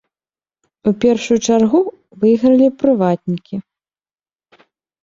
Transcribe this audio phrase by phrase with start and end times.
[0.91, 1.79] У першую чаргу
[2.25, 3.55] выйгралі прыватнікі.